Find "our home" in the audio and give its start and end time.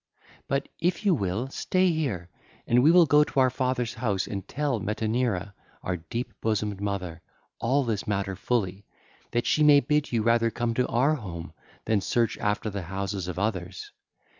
10.87-11.53